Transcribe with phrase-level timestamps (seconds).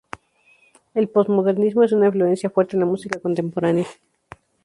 [0.95, 3.85] El posmodernismo es una influencia fuerte en la música contemporánea.